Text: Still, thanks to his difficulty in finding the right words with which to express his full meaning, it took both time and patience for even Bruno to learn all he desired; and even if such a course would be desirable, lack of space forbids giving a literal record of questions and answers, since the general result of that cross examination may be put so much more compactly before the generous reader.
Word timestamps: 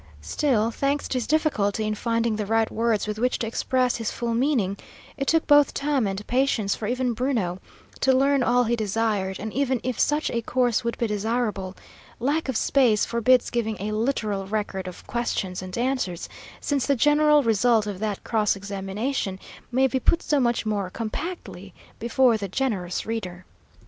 Still, 0.23 0.71
thanks 0.71 1.07
to 1.09 1.17
his 1.19 1.27
difficulty 1.27 1.85
in 1.85 1.93
finding 1.93 2.35
the 2.35 2.47
right 2.47 2.71
words 2.71 3.05
with 3.05 3.19
which 3.19 3.37
to 3.37 3.45
express 3.45 3.97
his 3.97 4.09
full 4.09 4.33
meaning, 4.33 4.75
it 5.15 5.27
took 5.27 5.45
both 5.45 5.75
time 5.75 6.07
and 6.07 6.25
patience 6.25 6.75
for 6.75 6.87
even 6.87 7.13
Bruno 7.13 7.59
to 7.99 8.11
learn 8.11 8.41
all 8.41 8.63
he 8.63 8.75
desired; 8.75 9.37
and 9.37 9.53
even 9.53 9.79
if 9.83 9.99
such 9.99 10.31
a 10.31 10.41
course 10.41 10.83
would 10.83 10.97
be 10.97 11.05
desirable, 11.05 11.75
lack 12.19 12.49
of 12.49 12.57
space 12.57 13.05
forbids 13.05 13.51
giving 13.51 13.77
a 13.79 13.91
literal 13.91 14.47
record 14.47 14.87
of 14.87 15.05
questions 15.05 15.61
and 15.61 15.77
answers, 15.77 16.27
since 16.59 16.87
the 16.87 16.95
general 16.95 17.43
result 17.43 17.85
of 17.85 17.99
that 17.99 18.23
cross 18.23 18.55
examination 18.55 19.37
may 19.71 19.85
be 19.85 19.99
put 19.99 20.23
so 20.23 20.39
much 20.39 20.65
more 20.65 20.89
compactly 20.89 21.75
before 21.99 22.37
the 22.37 22.47
generous 22.47 23.05
reader. 23.05 23.45